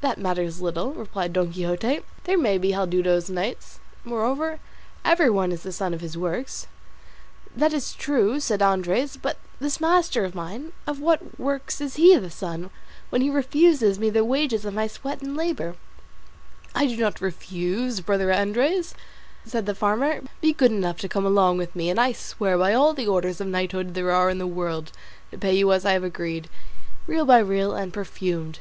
[0.00, 4.60] "That matters little," replied Don Quixote; "there may be Haldudos knights; moreover,
[5.04, 6.68] everyone is the son of his works."
[7.56, 12.16] "That is true," said Andres; "but this master of mine of what works is he
[12.16, 12.70] the son,
[13.10, 15.74] when he refuses me the wages of my sweat and labour?"
[16.76, 18.94] "I do not refuse, brother Andres,"
[19.44, 22.72] said the farmer, "be good enough to come along with me, and I swear by
[22.72, 24.92] all the orders of knighthood there are in the world
[25.32, 26.48] to pay you as I have agreed,
[27.08, 28.60] real by real, and perfumed."